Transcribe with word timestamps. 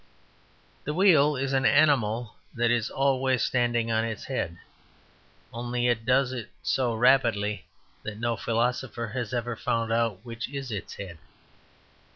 The 0.83 0.95
wheel 0.95 1.35
is 1.35 1.53
an 1.53 1.63
animal 1.63 2.35
that 2.55 2.71
is 2.71 2.89
always 2.89 3.43
standing 3.43 3.91
on 3.91 4.03
its 4.03 4.23
head; 4.23 4.57
only 5.53 5.87
"it 5.87 6.07
does 6.07 6.31
it 6.33 6.49
so 6.63 6.95
rapidly 6.95 7.65
that 8.01 8.17
no 8.17 8.35
philosopher 8.35 9.09
has 9.09 9.31
ever 9.31 9.55
found 9.55 9.93
out 9.93 10.25
which 10.25 10.49
is 10.49 10.71
its 10.71 10.95
head." 10.95 11.19